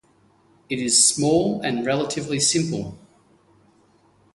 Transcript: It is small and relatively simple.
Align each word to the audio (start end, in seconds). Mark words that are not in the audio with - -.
It 0.67 0.79
is 0.79 1.07
small 1.07 1.61
and 1.61 1.85
relatively 1.85 2.39
simple. 2.39 2.97